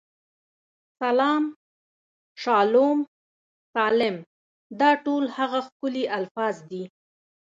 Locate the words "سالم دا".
3.75-4.89